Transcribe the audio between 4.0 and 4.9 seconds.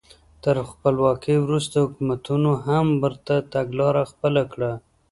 خپله کړه.